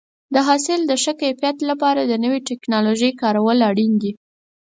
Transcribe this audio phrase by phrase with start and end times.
[0.33, 4.11] د حاصل د ښه کیفیت لپاره د نوې ټکنالوژۍ کارول اړین دي.